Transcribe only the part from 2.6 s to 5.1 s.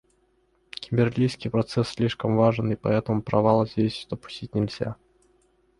и поэтому провала здесь допустить нельзя.